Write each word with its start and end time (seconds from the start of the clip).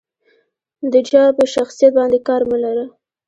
د 0.91 0.93
جا 1.09 1.23
په 1.37 1.43
شخصيت 1.53 1.91
باندې 1.97 2.19
کار 2.27 2.41
مه 2.49 2.57
لره. 2.63 2.85